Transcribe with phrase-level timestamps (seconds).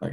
[0.00, 0.12] Ok.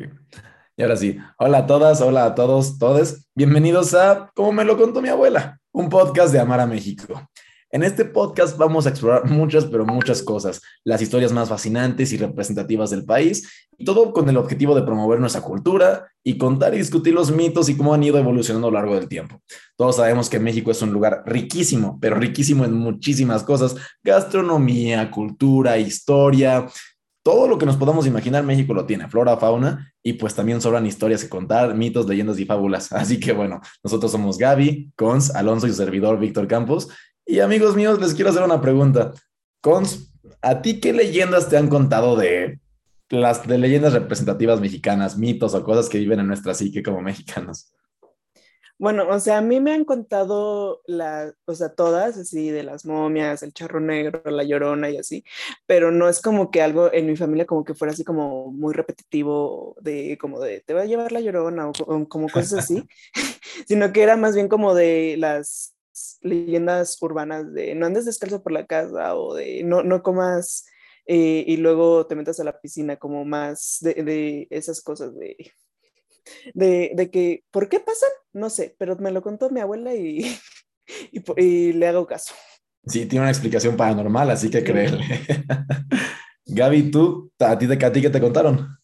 [0.78, 3.28] Y ahora sí, hola a todas, hola a todos, todes.
[3.36, 7.30] Bienvenidos a Como me lo contó mi abuela, un podcast de Amar a México.
[7.72, 12.18] En este podcast vamos a explorar muchas, pero muchas cosas, las historias más fascinantes y
[12.18, 16.78] representativas del país, y todo con el objetivo de promover nuestra cultura y contar y
[16.78, 19.42] discutir los mitos y cómo han ido evolucionando a lo largo del tiempo.
[19.78, 25.78] Todos sabemos que México es un lugar riquísimo, pero riquísimo en muchísimas cosas, gastronomía, cultura,
[25.78, 26.68] historia,
[27.24, 30.86] todo lo que nos podamos imaginar, México lo tiene, flora, fauna, y pues también sobran
[30.86, 32.92] historias que contar, mitos, leyendas y fábulas.
[32.94, 36.90] Así que bueno, nosotros somos Gaby, Cons, Alonso y su servidor Víctor Campos.
[37.26, 39.14] Y amigos míos, les quiero hacer una pregunta.
[39.62, 42.60] Cons, ¿a ti qué leyendas te han contado de
[43.10, 47.74] las de leyendas representativas mexicanas, mitos o cosas que viven en nuestra psique como mexicanos?
[48.82, 52.84] Bueno, o sea, a mí me han contado las, o sea, todas, así, de las
[52.84, 55.24] momias, el charro negro, la llorona y así,
[55.68, 58.74] pero no es como que algo en mi familia como que fuera así como muy
[58.74, 62.84] repetitivo de, como de, te va a llevar la llorona o, como cosas así,
[63.68, 65.76] sino que era más bien como de las
[66.22, 70.66] leyendas urbanas de no andes descalzo por la casa o de no, no comas
[71.06, 75.54] eh, y luego te metas a la piscina, como más de, de esas cosas de
[76.54, 78.10] de, de, que, ¿por qué pasan?
[78.34, 80.26] No sé, pero me lo contó mi abuela y,
[81.38, 82.34] y, le hago caso.
[82.86, 85.00] Sí, tiene una explicación paranormal, así que créele.
[86.46, 88.78] Gaby, ¿tú, a ti, a ti qué te contaron?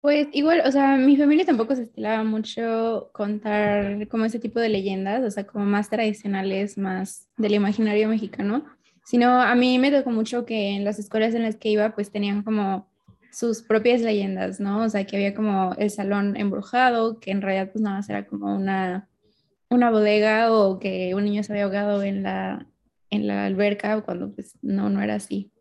[0.00, 4.70] Pues igual, o sea, mi familia tampoco se estilaba mucho contar como ese tipo de
[4.70, 8.64] leyendas, o sea, como más tradicionales, más del imaginario mexicano,
[9.04, 12.10] sino a mí me tocó mucho que en las escuelas en las que iba, pues
[12.10, 12.89] tenían como
[13.32, 14.84] sus propias leyendas, ¿no?
[14.84, 18.54] O sea, que había como el salón embrujado, que en realidad pues nada era como
[18.54, 19.08] una,
[19.68, 22.66] una bodega o que un niño se había ahogado en la,
[23.10, 25.52] en la alberca cuando pues no, no era así.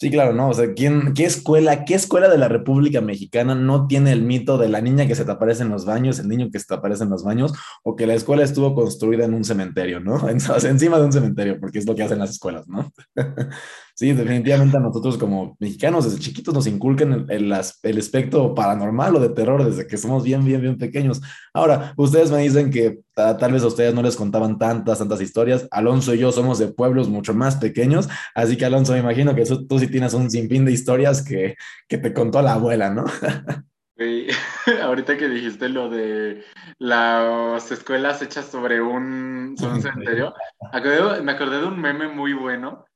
[0.00, 0.48] Sí, claro, ¿no?
[0.48, 4.56] O sea, ¿quién, ¿qué escuela, qué escuela de la República Mexicana no tiene el mito
[4.56, 6.72] de la niña que se te aparece en los baños, el niño que se te
[6.72, 10.26] aparece en los baños, o que la escuela estuvo construida en un cementerio, ¿no?
[10.30, 12.90] encima de un cementerio, porque es lo que hacen las escuelas, ¿no?
[13.94, 17.52] Sí, definitivamente a nosotros como mexicanos desde chiquitos nos inculcan el,
[17.82, 21.20] el, aspecto paranormal o de terror desde que somos bien, bien, bien pequeños.
[21.52, 25.68] Ahora, ustedes me dicen que tal vez a ustedes no les contaban tantas, tantas historias.
[25.70, 29.44] Alonso y yo somos de pueblos mucho más pequeños, así que Alonso, me imagino que
[29.44, 31.56] tú, sí tienes un sinfín de historias que,
[31.88, 33.04] que te contó la abuela, ¿no?
[34.82, 36.44] ahorita que dijiste lo de
[36.78, 40.34] las escuelas hechas sobre un, sobre un cementerio,
[41.22, 42.86] me acordé de un meme muy bueno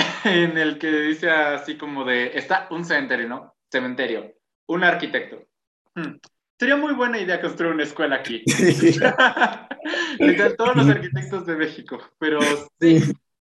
[0.24, 3.54] en el que dice así como de, está un cementerio, ¿no?
[3.70, 4.34] Cementerio,
[4.68, 5.46] un arquitecto.
[5.94, 6.16] Hmm,
[6.58, 8.42] sería muy buena idea construir una escuela aquí.
[10.56, 12.40] todos los arquitectos de México, pero
[12.80, 13.00] sí,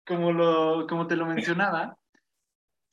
[0.06, 1.96] como, lo, como te lo mencionaba,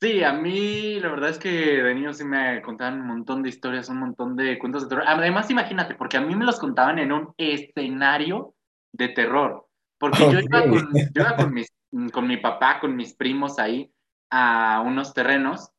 [0.00, 3.48] sí, a mí la verdad es que de niño sí me contaban un montón de
[3.48, 5.04] historias, un montón de cuentos de terror.
[5.06, 8.54] Además, imagínate, porque a mí me los contaban en un escenario
[8.92, 9.69] de terror.
[10.00, 11.70] Porque yo, iba con, yo iba con mis
[12.12, 13.92] con mi papá, con mis primos ahí,
[14.30, 15.70] a unos terrenos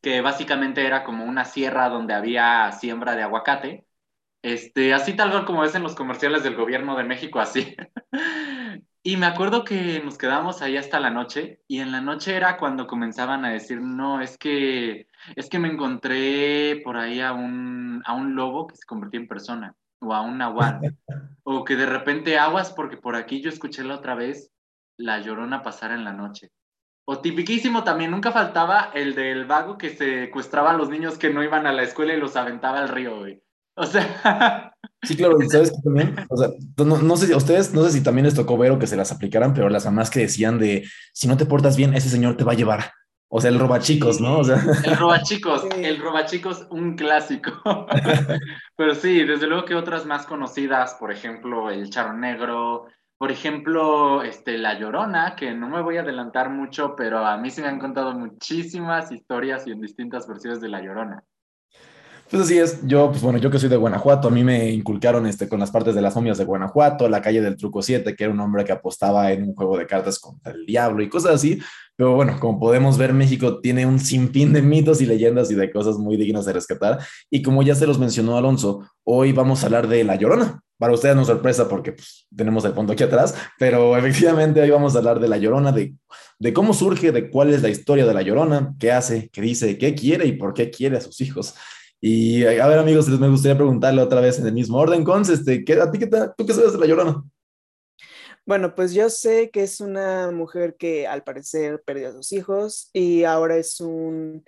[0.00, 3.86] que básicamente era como una sierra donde había siembra de aguacate.
[4.42, 7.76] Este, así tal cual como ves en los comerciales del gobierno de México, así.
[9.02, 12.56] y me acuerdo que nos quedamos ahí hasta la noche y en la noche era
[12.56, 18.02] cuando comenzaban a decir, no, es que, es que me encontré por ahí a un,
[18.06, 20.96] a un lobo que se convirtió en persona o a un nahual.
[21.42, 24.50] o que de repente aguas porque por aquí yo escuché la otra vez
[24.98, 26.50] la Llorona pasara en la noche.
[27.06, 31.42] O tipiquísimo también, nunca faltaba el del vago que secuestraba a los niños que no
[31.42, 33.42] iban a la escuela y los aventaba al río, güey.
[33.76, 34.72] O sea...
[35.02, 36.16] Sí, claro, ¿sabes también?
[36.28, 36.48] O sea,
[36.84, 38.96] no, sé si a ustedes, no sé si también les tocó ver o que se
[38.96, 42.36] las aplicaran, pero las mamás que decían de, si no te portas bien, ese señor
[42.36, 42.90] te va a llevar.
[43.30, 44.38] O sea, el robachicos, ¿no?
[44.38, 44.56] O sea...
[44.84, 47.52] El robachicos, el robachicos, un clásico.
[48.76, 52.86] pero sí, desde luego que otras más conocidas, por ejemplo, el charro negro,
[53.18, 57.50] por ejemplo, este, La Llorona, que no me voy a adelantar mucho, pero a mí
[57.50, 61.22] se me han contado muchísimas historias y en distintas versiones de La Llorona.
[62.30, 65.26] Pues así es, yo, pues bueno, yo que soy de Guanajuato, a mí me inculcaron
[65.26, 68.24] este, con las partes de las momias de Guanajuato, la calle del Truco 7, que
[68.24, 71.36] era un hombre que apostaba en un juego de cartas contra el diablo y cosas
[71.36, 71.58] así,
[71.96, 75.70] pero bueno, como podemos ver, México tiene un sinfín de mitos y leyendas y de
[75.70, 76.98] cosas muy dignas de rescatar,
[77.30, 80.92] y como ya se los mencionó Alonso, hoy vamos a hablar de La Llorona, para
[80.92, 84.98] ustedes no sorpresa porque pues, tenemos el fondo aquí atrás, pero efectivamente hoy vamos a
[84.98, 85.94] hablar de La Llorona, de,
[86.38, 89.78] de cómo surge, de cuál es la historia de La Llorona, qué hace, qué dice,
[89.78, 91.54] qué quiere y por qué quiere a sus hijos.
[92.00, 95.64] Y a ver, amigos, me gustaría preguntarle otra vez en el mismo orden, Cons, este,
[95.64, 97.24] ¿qué, ¿a ti qué tú qué sabes de La Llorona?
[98.46, 102.88] Bueno, pues yo sé que es una mujer que al parecer perdió a sus hijos
[102.94, 104.42] y ahora es un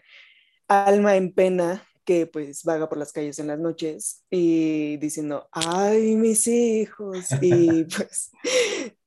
[0.69, 6.17] alma en pena que pues vaga por las calles en las noches y diciendo, ay,
[6.17, 7.27] mis hijos.
[7.43, 8.31] Y pues,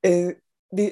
[0.02, 0.38] eh,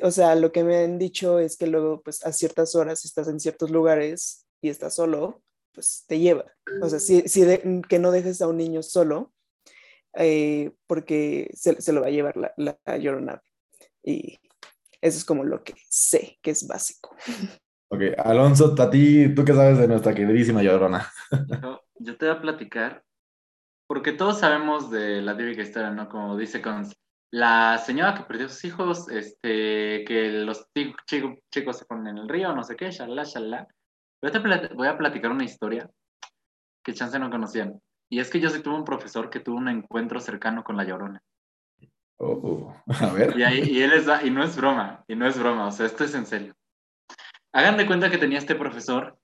[0.03, 3.29] o sea, lo que me han dicho es que luego pues a ciertas horas estás
[3.29, 6.47] en ciertos lugares y estás solo, pues te lleva.
[6.81, 7.43] O sea, si, si
[7.89, 9.33] que no dejes a un niño solo,
[10.15, 13.43] eh, porque se, se, lo va a llevar la, la llorona.
[14.03, 14.39] Y
[15.01, 17.15] eso es como lo que sé que es básico.
[17.89, 21.11] Ok, Alonso, a ti, ¿tú qué sabes de nuestra queridísima llorona?
[21.99, 23.05] yo te voy a platicar,
[23.87, 26.09] porque todos sabemos de la típica historia, ¿no?
[26.09, 26.87] Como dice con
[27.31, 30.67] la señora que perdió a sus hijos, este, que los
[31.09, 33.69] chicos, chicos se ponen en el río, no sé qué, shalala, shalala.
[34.23, 34.39] Yo te
[34.75, 35.91] voy a platicar una historia
[36.83, 37.81] que chance no conocían.
[38.11, 40.85] Y es que yo sí tuve un profesor que tuvo un encuentro cercano con la
[40.85, 41.23] llorona.
[42.19, 43.39] Oh, a ver.
[43.39, 45.87] Y, ahí, y él es, y no es broma, y no es broma, o sea,
[45.87, 46.55] esto es en serio.
[47.53, 49.19] Hagan de cuenta que tenía este profesor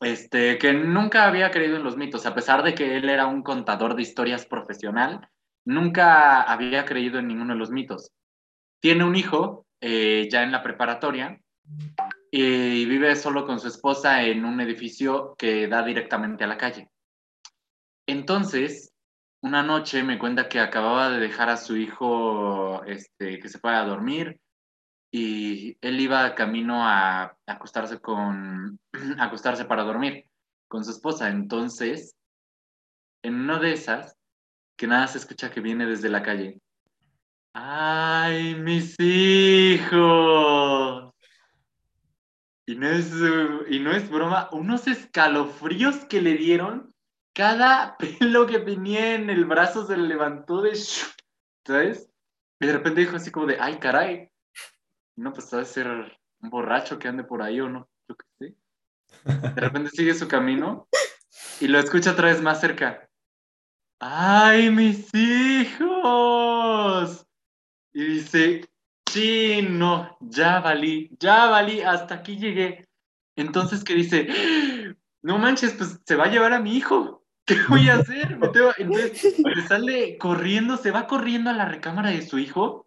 [0.00, 3.42] este, que nunca había creído en los mitos, a pesar de que él era un
[3.42, 5.28] contador de historias profesional,
[5.64, 8.12] nunca había creído en ninguno de los mitos.
[8.80, 11.40] Tiene un hijo eh, ya en la preparatoria
[12.30, 16.88] y vive solo con su esposa en un edificio que da directamente a la calle.
[18.06, 18.92] Entonces,
[19.42, 23.82] una noche me cuenta que acababa de dejar a su hijo este, que se fuera
[23.82, 24.40] a dormir
[25.12, 28.78] y él iba camino a acostarse con
[29.18, 30.24] acostarse para dormir
[30.68, 31.28] con su esposa.
[31.28, 32.14] Entonces,
[33.22, 34.16] en una de esas,
[34.76, 36.60] que nada se escucha que viene desde la calle.
[37.54, 39.86] ¡Ay, mis hijos!
[42.66, 43.12] Y no es,
[43.68, 46.92] y no es broma, unos escalofríos que le dieron,
[47.32, 50.74] cada pelo que tenía en el brazo se le levantó de...
[51.64, 52.10] ¿Sabes?
[52.60, 54.30] Y de repente dijo así como de, ay, caray,
[55.16, 58.54] no, pues debe ser un borracho que ande por ahí o no, yo qué sé.
[59.24, 60.88] De repente sigue su camino
[61.60, 63.08] y lo escucha otra vez más cerca.
[63.98, 66.46] ¡Ay, mis hijos!
[67.92, 68.68] Y dice,
[69.10, 72.86] sí, no, ya valí, ya valí, hasta aquí llegué.
[73.36, 74.28] Entonces, ¿qué dice?
[75.22, 77.24] No manches, pues se va a llevar a mi hijo.
[77.46, 78.38] ¿Qué voy a hacer?
[78.78, 79.34] Entonces,
[79.68, 82.86] sale corriendo, se va corriendo a la recámara de su hijo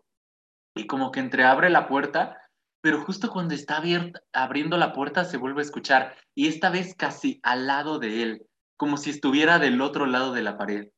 [0.76, 2.38] y como que entreabre la puerta,
[2.82, 6.94] pero justo cuando está abierta, abriendo la puerta se vuelve a escuchar y esta vez
[6.96, 10.90] casi al lado de él, como si estuviera del otro lado de la pared.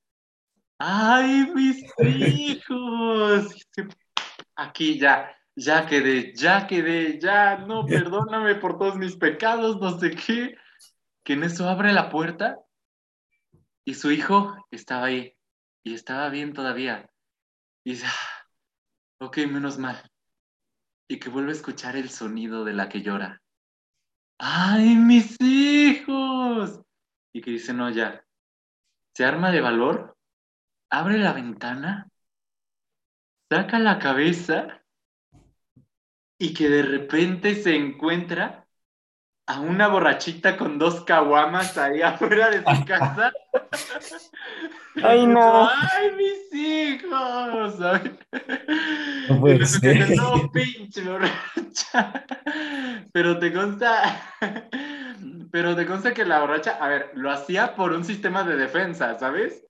[0.80, 3.56] ¡Ay, mis hijos!
[4.62, 10.12] Aquí ya, ya quedé, ya quedé, ya, no, perdóname por todos mis pecados, no sé
[10.12, 10.56] qué.
[11.24, 12.60] Que en eso abre la puerta
[13.86, 15.36] y su hijo estaba ahí
[15.84, 17.10] y estaba bien todavía.
[17.84, 18.08] Y dice,
[19.22, 20.02] Ok, menos mal.
[21.08, 23.40] Y que vuelve a escuchar el sonido de la que llora.
[24.40, 26.82] ¡Ay, mis hijos!
[27.32, 28.26] Y que dice, no, ya.
[29.14, 30.18] Se arma de valor,
[30.90, 32.10] abre la ventana,
[33.52, 34.82] saca la cabeza
[36.40, 38.66] y que de repente se encuentra
[39.46, 43.34] a una borrachita con dos caguamas ahí afuera de su casa.
[45.04, 45.70] Ay, no.
[45.70, 47.76] Ay, mis hijos.
[49.30, 50.16] No puede ser.
[50.16, 52.26] No, pinche borracha.
[53.14, 54.22] Pero te consta.
[55.52, 59.18] Pero te consta que la borracha, a ver, lo hacía por un sistema de defensa,
[59.20, 59.66] ¿sabes?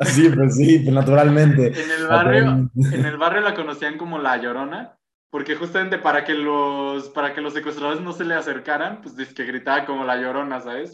[0.00, 1.68] Sí, pues sí, pues naturalmente.
[1.68, 4.98] En el barrio, en el barrio la conocían como la llorona
[5.32, 9.32] porque justamente para que los, para que los secuestradores no se le acercaran, pues dice
[9.32, 10.92] que gritaba como la llorona, ¿sabes?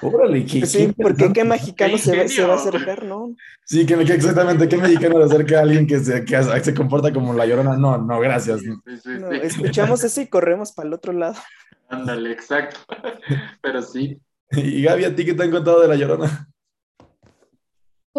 [0.00, 3.34] Órale, ¿qué, sí, porque qué mexicano se va, se va, a acercar, ¿no?
[3.64, 7.34] Sí, que, exactamente, ¿qué mexicano le acerca a alguien que se, que se comporta como
[7.34, 7.76] la llorona?
[7.76, 8.60] No, no, gracias.
[8.60, 8.70] Sí,
[9.02, 11.34] sí, no, escuchamos eso y corremos para el otro lado.
[11.88, 12.78] Ándale, exacto.
[13.60, 14.20] Pero sí.
[14.52, 16.48] Y Gaby, ¿a ti qué te han contado de la llorona?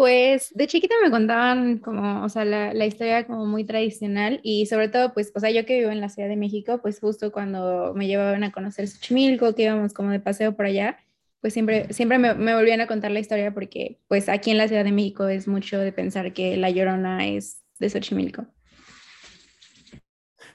[0.00, 4.88] Pues de chiquita me contaban como, o sea, la, historia como muy tradicional y sobre
[4.88, 7.92] todo, pues, o sea, yo que vivo en la Ciudad de México, pues justo cuando
[7.94, 10.96] me llevaban a conocer Xochimilco, que íbamos como de paseo por allá,
[11.42, 14.68] pues siempre, siempre me, me, volvían a contar la historia porque, pues, aquí en la
[14.68, 18.46] Ciudad de México es mucho de pensar que La Llorona es de Xochimilco.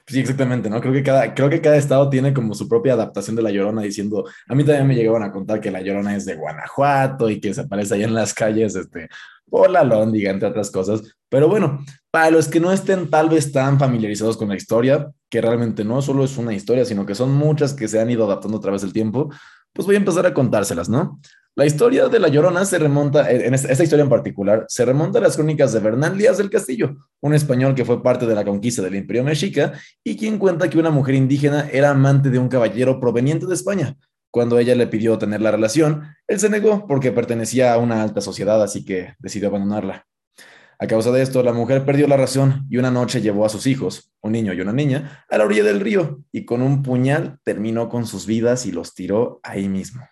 [0.08, 0.80] Sí, exactamente, ¿no?
[0.80, 3.82] Creo que, cada, creo que cada estado tiene como su propia adaptación de La Llorona,
[3.82, 7.40] diciendo, a mí también me llegaban a contar que La Llorona es de Guanajuato y
[7.40, 9.08] que se aparece allá en las calles, este,
[9.50, 11.02] por la Lóndiga, entre otras cosas.
[11.28, 15.40] Pero bueno, para los que no estén tal vez tan familiarizados con la historia, que
[15.40, 18.58] realmente no solo es una historia, sino que son muchas que se han ido adaptando
[18.58, 19.30] a través del tiempo,
[19.72, 21.20] pues voy a empezar a contárselas, ¿no?
[21.58, 25.22] La historia de La Llorona se remonta, en esta, historia en particular, se remonta a
[25.22, 28.82] las crónicas de Bernal Díaz del Castillo, un español que fue parte de la conquista
[28.82, 29.72] del Imperio Mexica
[30.04, 33.96] y quien cuenta que una mujer indígena era amante de un caballero proveniente de España.
[34.30, 38.20] Cuando ella le pidió tener la relación, él se negó porque pertenecía a una alta
[38.20, 40.06] sociedad, así que decidió abandonarla.
[40.78, 43.66] A causa de esto, la mujer perdió la razón y una noche llevó a sus
[43.66, 47.38] hijos, un niño y una niña, a la orilla del río y con un puñal
[47.44, 50.06] terminó con sus vidas y los tiró ahí mismo.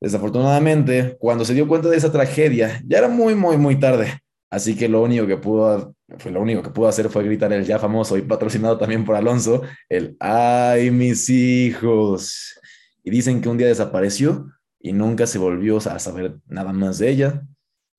[0.00, 4.20] Desafortunadamente, cuando se dio cuenta de esa tragedia, ya era muy, muy, muy tarde.
[4.50, 7.64] Así que lo único que pudo, fue lo único que pudo hacer fue gritar el
[7.64, 12.58] ya famoso y patrocinado también por Alonso, el ¡ay, mis hijos!
[13.04, 17.10] Y dicen que un día desapareció y nunca se volvió a saber nada más de
[17.10, 17.42] ella.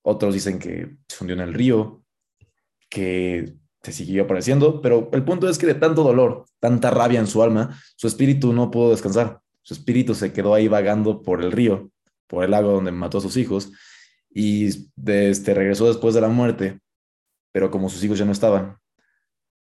[0.02, 2.04] Otros dicen que se hundió en el río,
[2.90, 3.54] que
[3.84, 7.42] se siguió apareciendo, pero el punto es que de tanto dolor, tanta rabia en su
[7.42, 9.40] alma, su espíritu no pudo descansar.
[9.62, 11.91] Su espíritu se quedó ahí vagando por el río,
[12.32, 13.74] por el lago donde mató a sus hijos,
[14.34, 14.68] y
[15.06, 16.80] este, regresó después de la muerte,
[17.52, 18.78] pero como sus hijos ya no estaban.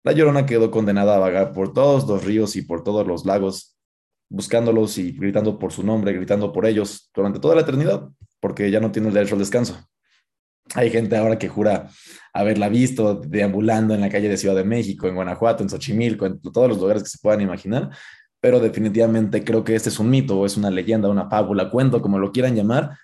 [0.03, 3.79] La llorona quedó condenada a vagar por todos los ríos y por todos los lagos,
[4.29, 8.09] buscándolos y gritando por su nombre, gritando por ellos durante toda la eternidad,
[8.41, 9.79] porque ya no tiene el derecho al descanso.
[10.75, 11.89] Hay gente ahora que jura
[12.35, 16.41] haberla visto deambulando en la calle de Ciudad de México, en Guanajuato, en Xochimilco, en
[16.41, 17.91] todos los lugares que se puedan imaginar,
[18.47, 22.21] pero definitivamente creo que este es un mito es una leyenda, una fábula, cuento, como
[22.21, 22.97] lo quieran llamar,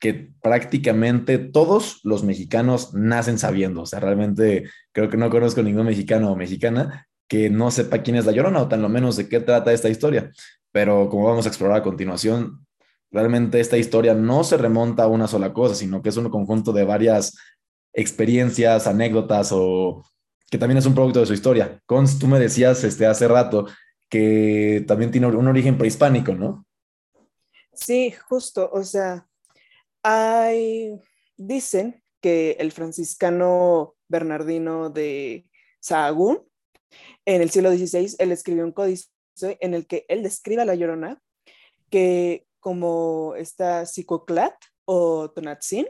[0.00, 3.82] que prácticamente todos los mexicanos nacen sabiendo.
[3.82, 8.16] O sea, realmente creo que no conozco ningún mexicano o mexicana que no sepa quién
[8.16, 10.32] es la Llorona o tan lo menos de qué trata esta historia.
[10.72, 12.66] Pero como vamos a explorar a continuación,
[13.10, 16.72] realmente esta historia no se remonta a una sola cosa, sino que es un conjunto
[16.72, 17.36] de varias
[17.92, 20.06] experiencias, anécdotas o
[20.50, 21.82] que también es un producto de su historia.
[21.84, 23.66] Cons, tú me decías este, hace rato
[24.08, 26.66] que también tiene un origen prehispánico, ¿no?
[27.72, 29.28] Sí, justo, o sea,
[30.02, 30.98] hay,
[31.36, 35.46] dicen que el franciscano Bernardino de
[35.80, 36.42] Sahagún,
[37.24, 39.08] en el siglo XVI, él escribió un códice
[39.60, 41.20] en el que él describe a la llorona
[41.90, 44.54] que como esta psicoclat
[44.86, 45.86] o tonatzin,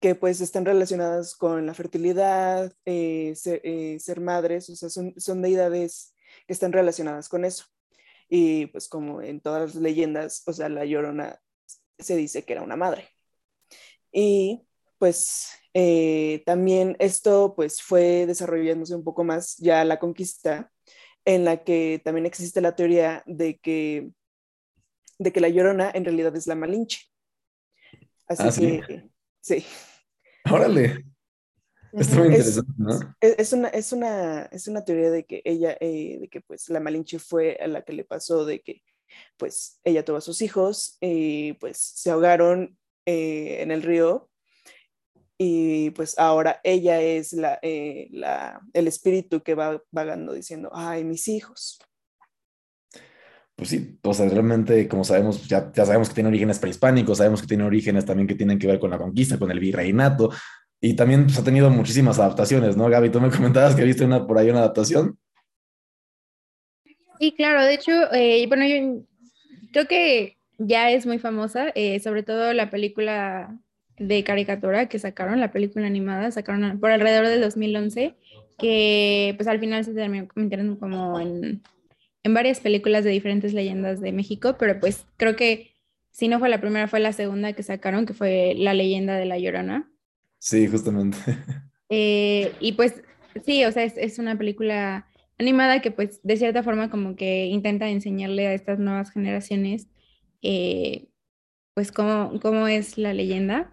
[0.00, 5.42] que pues están relacionadas con la fertilidad, eh, eh, ser, madres, o sea, son, son
[5.42, 6.14] deidades
[6.46, 7.64] que están relacionadas con eso.
[8.28, 11.40] Y pues como en todas las leyendas, o sea, la llorona
[11.98, 13.08] se dice que era una madre.
[14.12, 14.66] Y
[14.98, 20.72] pues eh, también esto pues fue desarrollándose un poco más ya la conquista,
[21.24, 24.10] en la que también existe la teoría de que,
[25.18, 27.00] de que la llorona en realidad es la malinche.
[28.28, 28.42] Así
[28.80, 29.08] ah, que,
[29.40, 29.64] sí.
[30.50, 31.04] Órale.
[31.92, 33.16] Está muy interesante, ¿no?
[33.20, 36.80] Es, una, es, una, es una teoría de que ella, eh, de que pues la
[36.80, 38.82] Malinche fue a la que le pasó de que
[39.36, 42.76] pues ella tuvo a sus hijos y pues se ahogaron
[43.06, 44.30] eh, en el río
[45.38, 51.04] y pues ahora ella es la, eh, la, el espíritu que va vagando diciendo, ay,
[51.04, 51.78] mis hijos.
[53.54, 57.40] Pues sí, o sea, realmente, como sabemos, ya, ya sabemos que tiene orígenes prehispánicos, sabemos
[57.40, 60.30] que tiene orígenes también que tienen que ver con la conquista, con el virreinato,
[60.80, 63.10] y también pues, ha tenido muchísimas adaptaciones, ¿no, Gaby?
[63.10, 65.18] Tú me comentabas que viste una, por ahí una adaptación.
[67.18, 69.02] Sí, claro, de hecho, eh, bueno, yo
[69.72, 73.58] creo que ya es muy famosa, eh, sobre todo la película
[73.98, 78.14] de caricatura que sacaron, la película animada, sacaron por alrededor del 2011,
[78.58, 81.62] que pues al final se terminó como en,
[82.22, 85.72] en varias películas de diferentes leyendas de México, pero pues creo que
[86.10, 89.26] si no fue la primera, fue la segunda que sacaron, que fue La leyenda de
[89.26, 89.90] la Llorona.
[90.46, 91.18] Sí, justamente.
[91.88, 93.00] Eh, y pues
[93.44, 95.06] sí, o sea, es, una película
[95.38, 99.86] animada que pues de cierta forma como que intenta enseñarle a estas nuevas generaciones
[100.42, 101.06] eh,
[101.74, 103.72] pues cómo, cómo es la leyenda.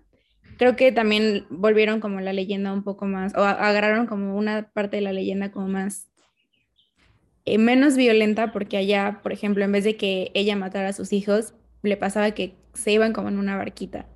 [0.59, 4.97] Creo que también volvieron como la leyenda un poco más, o agarraron como una parte
[4.97, 6.07] de la leyenda como más
[7.45, 11.13] eh, menos violenta, porque allá, por ejemplo, en vez de que ella matara a sus
[11.13, 14.12] hijos, le pasaba que se iban como en una barquita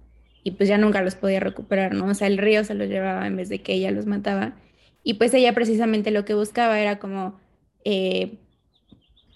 [0.47, 2.05] y pues ya nunca los podía recuperar, ¿no?
[2.05, 4.55] O sea, el río se los llevaba en vez de que ella los mataba.
[5.03, 7.37] Y pues ella precisamente lo que buscaba era como
[7.83, 8.37] eh,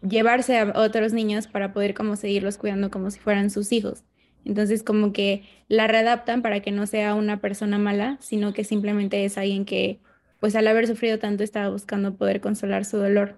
[0.01, 4.05] llevarse a otros niños para poder como seguirlos cuidando como si fueran sus hijos.
[4.45, 9.25] Entonces como que la readaptan para que no sea una persona mala, sino que simplemente
[9.25, 9.99] es alguien que
[10.39, 13.37] pues al haber sufrido tanto estaba buscando poder consolar su dolor.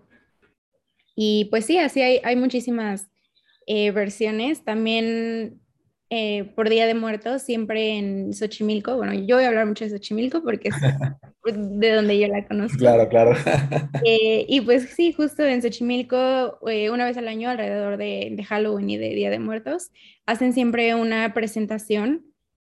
[1.15, 3.09] Y pues sí, así hay, hay muchísimas
[3.65, 4.63] eh, versiones.
[4.63, 5.62] También
[6.15, 8.95] eh, por Día de Muertos, siempre en Xochimilco.
[8.97, 10.75] Bueno, yo voy a hablar mucho de Xochimilco porque es
[11.43, 12.77] de donde yo la conozco.
[12.77, 13.35] Claro, claro.
[14.05, 18.43] Eh, y pues sí, justo en Xochimilco, eh, una vez al año, alrededor de, de,
[18.43, 19.91] Halloween y de Día de Muertos,
[20.27, 22.25] hacen siempre una presentación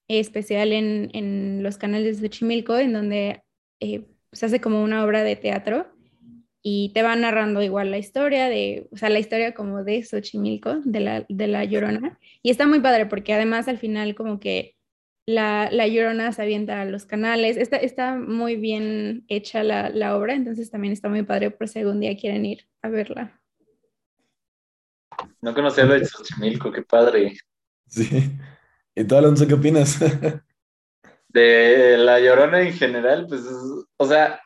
[0.07, 3.43] especial en, en los canales de Xochimilco, en donde
[3.79, 5.94] se hace como una obra de teatro
[6.67, 10.81] y te va narrando igual la historia de, o sea, la historia como de Xochimilco,
[10.84, 12.17] de la, de la Llorona.
[12.41, 14.75] Y está muy padre porque además al final como que
[15.27, 17.57] la, la Llorona se avienta a los canales.
[17.57, 21.77] Está, está muy bien hecha la, la obra, entonces también está muy padre por si
[21.77, 23.39] algún día quieren ir a verla.
[25.41, 27.38] No conocía lo de Xochimilco, qué padre.
[27.86, 28.31] Sí.
[28.95, 30.00] ¿Y tú, Alonso, qué opinas?
[31.27, 33.43] De La Llorona en general, pues,
[33.98, 34.39] o sea,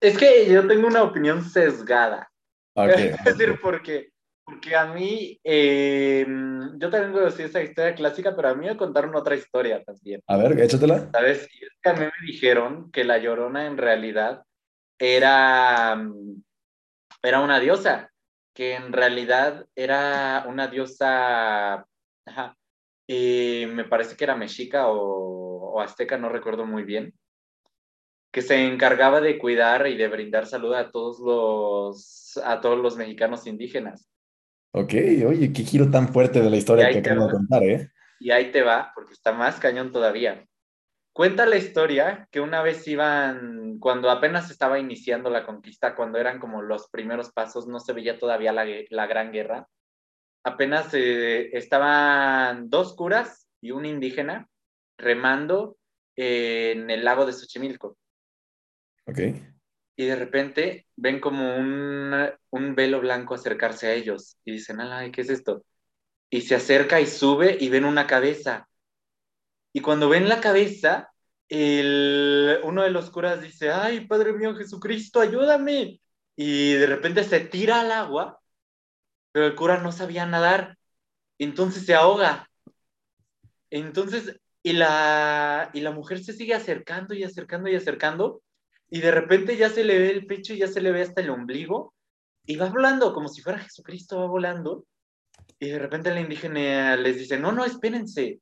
[0.00, 2.30] es que yo tengo una opinión sesgada.
[2.74, 3.08] Okay.
[3.18, 4.10] es decir, porque,
[4.44, 6.26] porque a mí, eh,
[6.78, 10.22] yo también conocí esa historia clásica, pero a mí me contaron otra historia también.
[10.26, 11.10] A ver, échatela.
[11.12, 11.48] ¿Sabes?
[11.54, 14.42] Y es que a mí me dijeron que la Llorona en realidad
[14.98, 16.02] era,
[17.22, 18.10] era una diosa,
[18.54, 21.86] que en realidad era una diosa,
[22.26, 22.56] ajá,
[23.06, 27.14] y me parece que era mexica o, o azteca, no recuerdo muy bien
[28.30, 32.96] que se encargaba de cuidar y de brindar salud a todos los, a todos los
[32.96, 34.08] mexicanos indígenas.
[34.72, 34.94] Ok,
[35.26, 37.90] oye, qué giro tan fuerte de la historia que acabo de contar, ¿eh?
[38.20, 40.46] Y ahí te va, porque está más cañón todavía.
[41.12, 46.38] Cuenta la historia que una vez iban, cuando apenas estaba iniciando la conquista, cuando eran
[46.38, 49.66] como los primeros pasos, no se veía todavía la, la gran guerra,
[50.44, 54.48] apenas eh, estaban dos curas y un indígena
[54.96, 55.76] remando
[56.16, 57.96] en el lago de Xochimilco.
[59.96, 62.14] Y de repente ven como un,
[62.50, 65.64] un velo blanco acercarse a ellos y dicen, ay, ¿qué es esto?
[66.30, 68.68] Y se acerca y sube y ven una cabeza.
[69.72, 71.10] Y cuando ven la cabeza,
[71.48, 76.00] el, uno de los curas dice, ay, Padre mío Jesucristo, ayúdame.
[76.36, 78.40] Y de repente se tira al agua,
[79.32, 80.78] pero el cura no sabía nadar.
[81.38, 82.48] Entonces se ahoga.
[83.70, 88.42] Entonces, y la, y la mujer se sigue acercando y acercando y acercando
[88.90, 91.20] y de repente ya se le ve el pecho y ya se le ve hasta
[91.20, 91.94] el ombligo
[92.44, 94.84] y va volando como si fuera Jesucristo, va volando
[95.60, 98.40] y de repente la indígena les dice, no, no, espérense,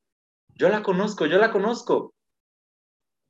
[0.54, 2.14] yo la conozco, yo la conozco.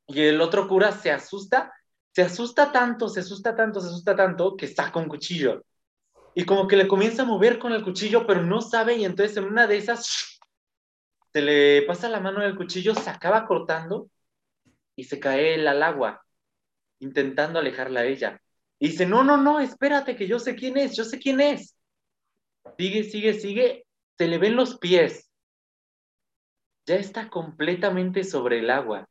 [0.06, 1.72] Y el otro cura se asusta,
[2.12, 5.64] se asusta tanto, se asusta tanto, se asusta tanto que saca un cuchillo.
[6.34, 9.36] Y como que le comienza a mover con el cuchillo, pero no sabe y entonces
[9.36, 10.38] en una de esas
[11.32, 14.08] se le pasa la mano del cuchillo, se acaba cortando
[14.94, 16.24] y se cae él al agua
[17.00, 18.40] intentando alejarla a ella.
[18.78, 21.76] Y dice, no, no, no, espérate, que yo sé quién es, yo sé quién es.
[22.76, 25.30] Sigue, sigue, sigue, se le ven los pies.
[26.86, 29.08] Ya está completamente sobre el agua.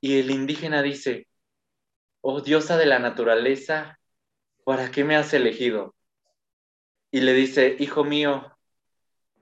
[0.00, 1.26] Y el indígena dice,
[2.20, 3.98] oh diosa de la naturaleza,
[4.64, 5.94] ¿para qué me has elegido?
[7.10, 8.56] Y le dice, hijo mío,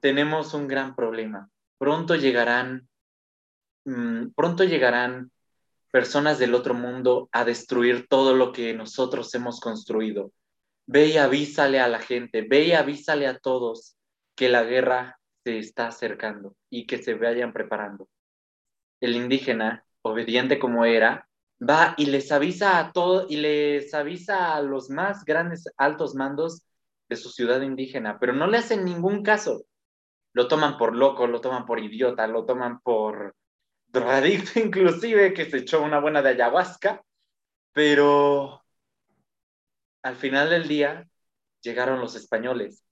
[0.01, 1.51] tenemos un gran problema.
[1.79, 2.89] Pronto llegarán,
[3.85, 5.33] mmm, pronto llegarán
[5.97, 10.31] personas del otro mundo a destruir todo lo que nosotros hemos construido.
[10.87, 13.97] Ve y avísale a la gente, ve y avísale a todos
[14.35, 18.11] que la guerra se está acercando y que se vayan preparando.
[19.01, 21.31] El indígena, obediente como era,
[21.67, 26.67] va y les avisa a todos y les avisa a los más grandes altos mandos
[27.09, 29.65] de su ciudad indígena, pero no le hacen ningún caso.
[30.35, 33.35] Lo toman por loco, lo toman por idiota, lo toman por
[33.89, 37.03] drogadicto inclusive, que se echó una buena de ayahuasca,
[37.73, 38.63] pero
[40.03, 41.09] al final del día
[41.61, 42.85] llegaron los españoles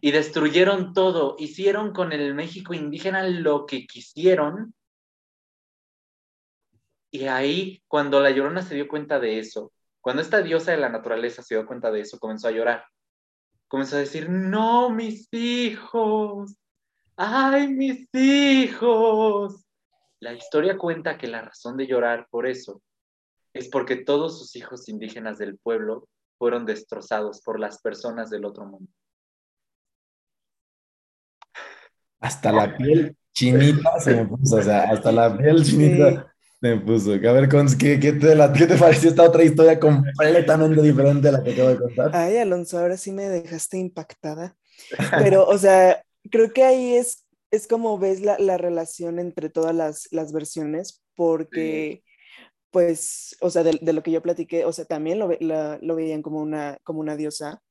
[0.00, 4.74] y destruyeron todo, hicieron con el México indígena lo que quisieron.
[7.10, 10.88] Y ahí, cuando la llorona se dio cuenta de eso, cuando esta diosa de la
[10.88, 12.84] naturaleza se dio cuenta de eso, comenzó a llorar.
[13.68, 16.56] Comenzó a decir, no, mis hijos,
[17.16, 19.64] ay, mis hijos.
[20.20, 22.82] La historia cuenta que la razón de llorar por eso
[23.54, 28.66] es porque todos sus hijos indígenas del pueblo fueron destrozados por las personas del otro
[28.66, 28.90] mundo.
[32.20, 36.18] Hasta la piel chinita se me puso, o sea, hasta la piel chinita sí.
[36.60, 37.12] me puso.
[37.12, 41.32] A ver, ¿qué, qué, te, la, ¿qué te pareció esta otra historia completamente diferente a
[41.32, 42.10] la que acabo de contar?
[42.12, 44.54] Ay, Alonso, ahora sí me dejaste impactada.
[45.18, 49.74] Pero, o sea, creo que ahí es es como ves la, la relación entre todas
[49.74, 52.44] las, las versiones, porque, sí.
[52.70, 55.96] pues, o sea, de, de, lo que yo platiqué, o sea, también lo, la, lo
[55.96, 57.62] veían como una, como una diosa,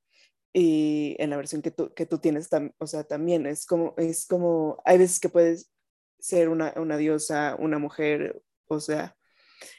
[0.54, 3.94] y en la versión que tú, que tú tienes, tam, o sea, también es como,
[3.98, 5.72] es como, hay veces que puedes
[6.20, 9.16] ser una, una diosa, una mujer, o sea,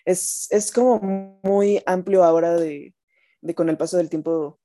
[0.04, 1.00] es, es como
[1.42, 2.94] muy amplio ahora de,
[3.40, 4.59] de con el paso del tiempo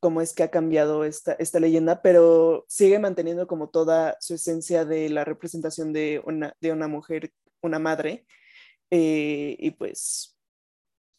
[0.00, 4.84] cómo es que ha cambiado esta, esta leyenda, pero sigue manteniendo como toda su esencia
[4.84, 7.32] de la representación de una, de una mujer,
[7.62, 8.26] una madre,
[8.90, 10.36] eh, y pues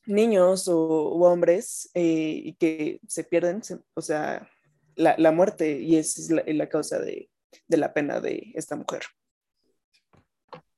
[0.06, 4.50] niños o u hombres eh, y que se pierden, se- o sea,
[4.96, 7.30] la, la muerte y esa es la, la causa de,
[7.68, 9.04] de la pena de esta mujer.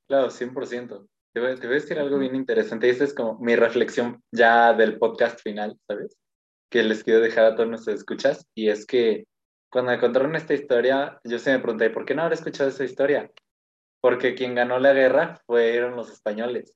[0.06, 1.08] Claro, 100%.
[1.32, 2.86] Te voy, te voy a decir algo bien interesante.
[2.86, 6.16] Y esta es como mi reflexión ya del podcast final, ¿sabes?
[6.74, 8.48] Que les quiero dejar a todos nuestros escuchas.
[8.52, 9.28] Y es que
[9.70, 12.82] cuando me contaron esta historia, yo se me pregunté, ¿por qué no habré escuchado esa
[12.82, 13.30] historia?
[14.00, 16.74] Porque quien ganó la guerra fueron los españoles.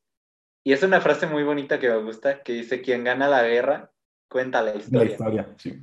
[0.64, 3.90] Y es una frase muy bonita que me gusta, que dice, quien gana la guerra,
[4.30, 5.10] cuenta la La historia.
[5.10, 5.80] historia, sí.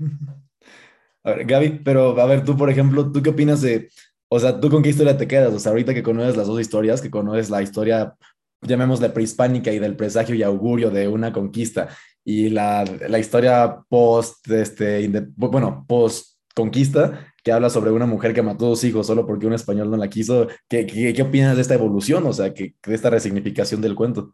[1.26, 3.90] A ver, Gaby, pero a ver, tú, por ejemplo, ¿tú qué opinas de,
[4.30, 5.54] o sea, tú con qué historia te quedas?
[5.54, 8.16] O sea, ahorita que conoces las dos historias, que conoces la historia,
[8.62, 11.90] llamémosla prehispánica y del presagio y augurio de una conquista,
[12.28, 18.42] y la, la historia post, este, bueno, post conquista, que habla sobre una mujer que
[18.42, 21.56] mató a dos hijos solo porque un español no la quiso, ¿qué, qué, qué opinas
[21.56, 22.26] de esta evolución?
[22.26, 24.34] O sea, que, de esta resignificación del cuento.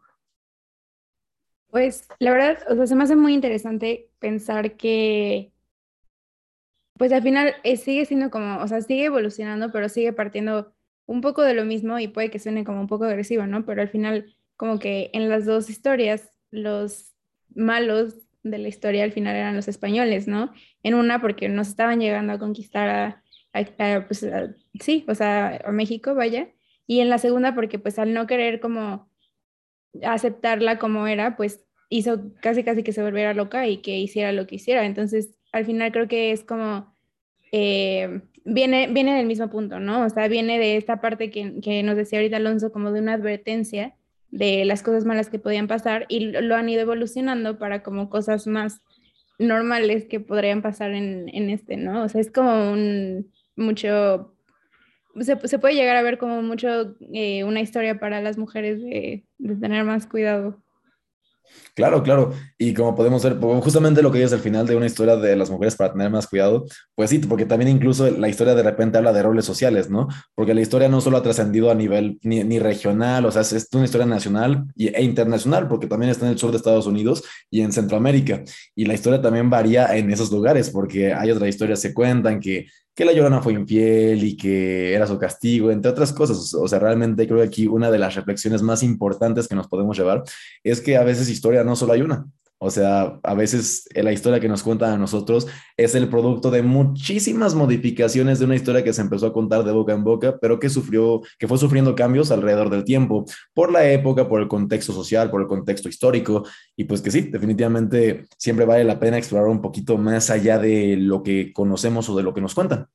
[1.68, 5.52] Pues la verdad, o sea, se me hace muy interesante pensar que,
[6.96, 10.72] pues al final eh, sigue siendo como, o sea, sigue evolucionando, pero sigue partiendo
[11.04, 13.66] un poco de lo mismo y puede que suene como un poco agresivo, ¿no?
[13.66, 17.11] Pero al final, como que en las dos historias, los
[17.54, 20.52] malos de la historia al final eran los españoles, ¿no?
[20.82, 22.88] En una porque nos estaban llegando a conquistar
[23.52, 24.26] a, pues,
[24.80, 26.48] sí, o sea, a México, vaya.
[26.86, 29.10] Y en la segunda porque pues al no querer como
[30.02, 34.46] aceptarla como era, pues hizo casi casi que se volviera loca y que hiciera lo
[34.46, 34.84] que hiciera.
[34.86, 36.94] Entonces, al final creo que es como,
[37.52, 40.04] eh, viene, viene del mismo punto, ¿no?
[40.04, 43.14] O sea, viene de esta parte que, que nos decía ahorita Alonso, como de una
[43.14, 43.94] advertencia
[44.32, 48.48] de las cosas malas que podían pasar y lo, han ido evolucionando para como cosas
[48.48, 48.80] más
[49.38, 52.02] normales que podrían pasar en, en este, ¿no?
[52.02, 54.34] O sea, es como un mucho
[55.20, 59.24] se, se puede llegar a ver como mucho eh, una historia para las mujeres de
[59.38, 60.61] tener más cuidado.
[61.74, 62.32] Claro, claro.
[62.58, 65.50] Y como podemos ver, justamente lo que dices al final de una historia de las
[65.50, 69.12] mujeres para tener más cuidado, pues sí, porque también incluso la historia de repente habla
[69.12, 70.08] de roles sociales, ¿no?
[70.34, 73.84] Porque la historia no solo ha trascendido a nivel ni, regional, o sea, es, una
[73.84, 77.72] historia nacional e internacional, porque también está en el sur de Estados Unidos y en
[77.72, 78.42] Centroamérica.
[78.74, 82.66] Y la historia también varía en esos lugares, porque hay otras historias que cuentan que
[82.94, 86.54] que la llorona fue infiel y que era su castigo, entre otras cosas.
[86.54, 89.96] O sea, realmente creo que aquí una de las reflexiones más importantes que nos podemos
[89.96, 90.22] llevar
[90.62, 92.26] es que a veces historia no solo hay una.
[92.64, 96.62] O sea, a veces la historia que nos cuentan a nosotros es el producto de
[96.62, 100.60] muchísimas modificaciones de una historia que se empezó a contar de boca en boca, pero
[100.60, 104.92] que sufrió, que fue sufriendo cambios alrededor del tiempo, por la época, por el contexto
[104.92, 106.46] social, por el contexto histórico,
[106.76, 110.96] y pues que sí, definitivamente siempre vale la pena explorar un poquito más allá de
[110.96, 112.86] lo que conocemos o de lo que nos cuentan.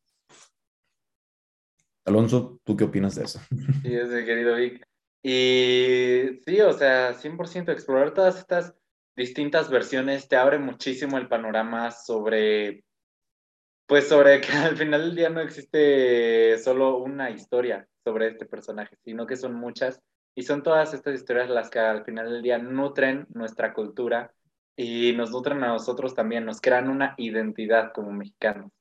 [2.05, 3.41] Alonso, ¿tú qué opinas de eso?
[3.81, 4.87] Sí, ese querido Vic.
[5.21, 8.73] Y sí, o sea, 100% explorar todas estas
[9.17, 12.83] distintas versiones te abre muchísimo el panorama sobre,
[13.87, 18.95] pues sobre que al final del día no existe solo una historia sobre este personaje,
[19.03, 19.99] sino que son muchas
[20.35, 24.31] y son todas estas historias las que al final del día nutren nuestra cultura
[24.75, 28.71] y nos nutren a nosotros también, nos crean una identidad como mexicanos.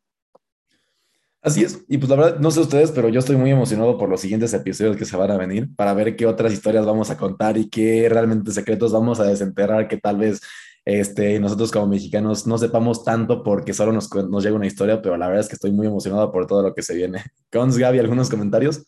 [1.46, 4.08] Así es, y pues la verdad, no sé ustedes, pero yo estoy muy emocionado por
[4.08, 7.16] los siguientes episodios que se van a venir para ver qué otras historias vamos a
[7.16, 10.40] contar y qué realmente secretos vamos a desenterrar que tal vez
[10.84, 15.16] este, nosotros como mexicanos no sepamos tanto porque solo nos, nos llega una historia, pero
[15.16, 17.22] la verdad es que estoy muy emocionado por todo lo que se viene.
[17.52, 18.84] Cons, Gaby, ¿algunos comentarios?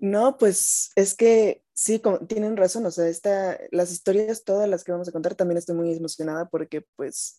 [0.00, 4.82] No, pues es que sí, como, tienen razón, o sea, esta, las historias, todas las
[4.82, 7.38] que vamos a contar, también estoy muy emocionada porque pues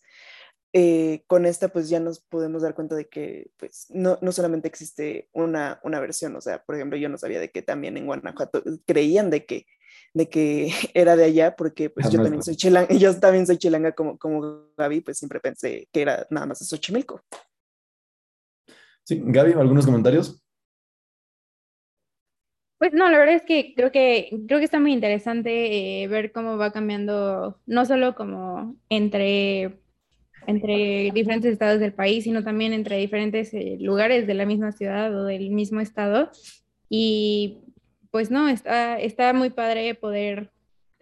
[0.72, 4.68] eh, con esta pues ya nos podemos dar cuenta de que pues no, no solamente
[4.68, 8.06] existe una, una versión, o sea, por ejemplo, yo no sabía de que también en
[8.06, 9.66] Guanajuato creían de que
[10.14, 13.92] de que era de allá, porque pues yo también soy chilanga, yo también soy chilanga
[13.92, 17.22] como, como Gaby, pues siempre pensé que era nada más de Xochimilco.
[19.04, 20.42] Sí, Gaby, ¿algunos comentarios?
[22.78, 26.32] Pues no, la verdad es que creo que creo que está muy interesante eh, ver
[26.32, 29.80] cómo va cambiando, no solo como entre,
[30.46, 35.14] entre diferentes estados del país, sino también entre diferentes eh, lugares de la misma ciudad
[35.14, 36.30] o del mismo estado.
[36.88, 37.58] Y
[38.10, 40.50] pues no, está, está muy padre poder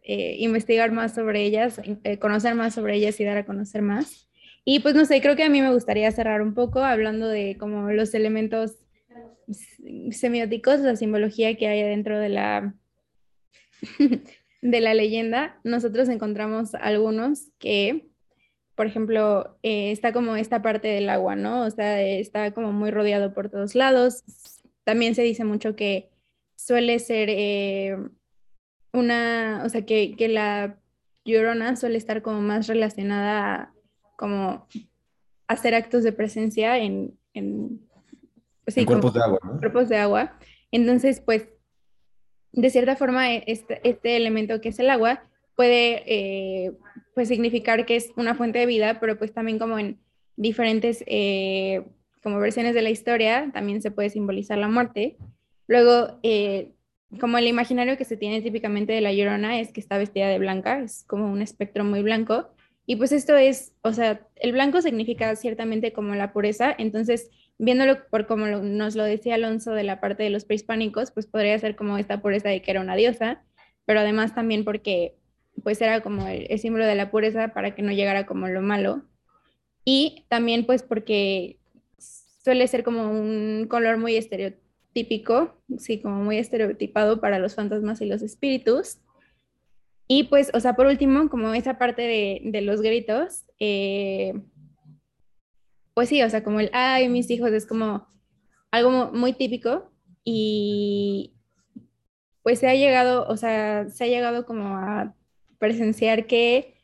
[0.03, 4.29] eh, investigar más sobre ellas, eh, conocer más sobre ellas y dar a conocer más.
[4.65, 7.57] Y pues no sé, creo que a mí me gustaría cerrar un poco hablando de
[7.59, 8.77] como los elementos
[10.11, 12.75] semióticos, la simbología que hay dentro de la,
[14.63, 15.59] de la leyenda.
[15.65, 18.10] Nosotros encontramos algunos que,
[18.81, 21.67] por ejemplo, eh, está como esta parte del agua, ¿no?
[21.67, 24.25] O sea, está como muy rodeado por todos lados.
[24.85, 26.09] También se dice mucho que
[26.57, 27.99] suele ser, eh,
[28.95, 30.79] una, o sea, que, que la
[31.27, 33.75] llorona suele estar como más relacionada a
[34.17, 34.67] como
[35.47, 37.87] hacer actos de presencia en, en,
[38.65, 39.59] pues en cuerpos de agua, ¿no?
[39.59, 40.39] Cuerpos de agua.
[40.71, 41.51] Entonces, pues,
[42.53, 45.23] de cierta forma, e, este, este elemento que es el agua
[45.61, 46.73] puede, eh,
[47.15, 49.99] pues, significar que es una fuente de vida, pero pues también como en
[50.37, 51.83] diferentes, eh,
[52.23, 55.19] como versiones de la historia, también se puede simbolizar la muerte.
[55.67, 56.73] Luego, eh,
[57.21, 60.39] como el imaginario que se tiene típicamente de la llorona es que está vestida de
[60.39, 62.49] blanca, es como un espectro muy blanco.
[62.87, 68.09] Y pues esto es, o sea, el blanco significa ciertamente como la pureza, entonces viéndolo
[68.09, 71.77] por como nos lo decía Alonso de la parte de los prehispánicos, pues podría ser
[71.77, 73.43] como esta pureza de que era una diosa,
[73.85, 75.20] pero además también porque
[75.63, 79.03] pues era como el, símbolo de la pureza para que no llegara como lo malo.
[79.85, 81.59] Y también pues porque
[81.99, 88.01] suele ser como un color muy estereotípico típico, sí, como muy estereotipado para los fantasmas
[88.01, 88.99] y los espíritus.
[90.09, 94.33] Y pues, o sea, por último, como esa parte de, de los gritos, eh,
[95.95, 98.09] pues sí, o sea, como el, ay, mis hijos, es como
[98.73, 99.93] algo muy típico
[100.25, 101.35] y
[102.43, 105.15] pues se ha llegado, o sea, se ha llegado como a
[105.61, 106.75] presenciar que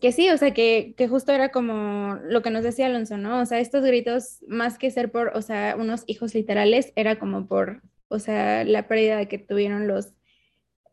[0.00, 3.40] que sí, o sea, que, que, justo era como lo que nos decía Alonso, ¿no?
[3.40, 7.46] O sea, estos gritos, más que ser por, o sea, unos hijos literales, era como
[7.46, 10.12] por, o sea, la pérdida que tuvieron los,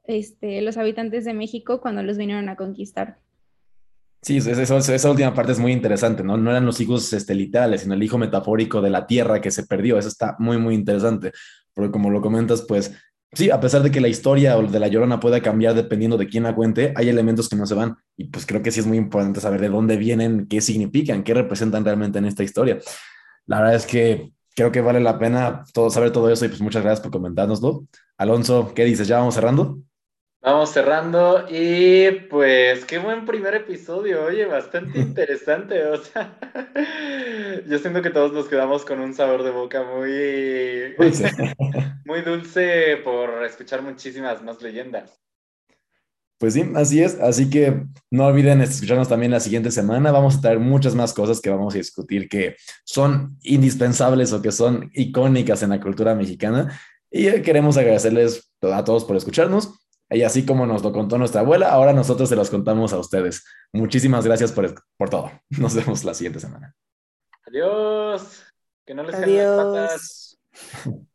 [0.04, 3.18] este, los habitantes de México cuando los vinieron a conquistar.
[4.22, 6.38] Sí, eso, esa última parte es muy interesante, ¿no?
[6.38, 9.66] No eran los hijos este, literales, sino el hijo metafórico de la tierra que se
[9.66, 9.98] perdió.
[9.98, 11.32] Eso está muy, muy interesante,
[11.74, 12.94] porque como lo comentas, pues
[13.34, 16.28] sí, a pesar de que la historia o de la llorona pueda cambiar dependiendo de
[16.28, 17.98] quién la cuente, hay elementos que no se van.
[18.18, 21.34] Y pues creo que sí es muy importante saber de dónde vienen, qué significan, qué
[21.34, 22.80] representan realmente en esta historia.
[23.46, 26.62] La verdad es que creo que vale la pena todo, saber todo eso y pues
[26.62, 27.86] muchas gracias por comentárnoslo.
[28.18, 29.08] Alonso, ¿qué dices?
[29.08, 29.80] ¿Ya vamos cerrando?
[30.42, 36.40] Vamos cerrando y pues qué buen primer episodio, oye, bastante interesante, o sea,
[37.68, 41.30] yo siento que todos nos quedamos con un sabor de boca muy dulce,
[42.06, 45.20] muy dulce por escuchar muchísimas más leyendas.
[46.38, 50.42] Pues sí, así es, así que no olviden escucharnos también la siguiente semana, vamos a
[50.42, 55.64] traer muchas más cosas que vamos a discutir que son indispensables o que son icónicas
[55.64, 56.80] en la cultura mexicana
[57.12, 61.70] y queremos agradecerles a todos por escucharnos y así como nos lo contó nuestra abuela,
[61.70, 63.46] ahora nosotros se los contamos a ustedes.
[63.72, 65.32] Muchísimas gracias por, por todo.
[65.50, 66.76] Nos vemos la siguiente semana.
[67.46, 68.44] Adiós.
[68.86, 69.58] Que no les Adiós.
[69.58, 70.40] Las patas.